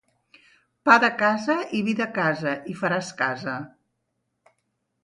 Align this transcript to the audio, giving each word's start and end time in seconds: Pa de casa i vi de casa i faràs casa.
Pa 0.89 0.95
de 1.03 1.09
casa 1.19 1.57
i 1.81 1.83
vi 1.91 1.95
de 2.01 2.09
casa 2.17 2.55
i 2.75 2.79
faràs 2.81 3.13
casa. 3.25 3.61